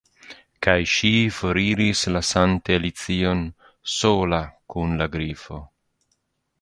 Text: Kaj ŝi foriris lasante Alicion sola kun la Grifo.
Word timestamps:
Kaj 0.67 0.73
ŝi 0.93 1.09
foriris 1.39 2.01
lasante 2.15 2.77
Alicion 2.81 3.43
sola 3.97 4.41
kun 4.75 4.97
la 5.03 5.09
Grifo. 5.17 5.61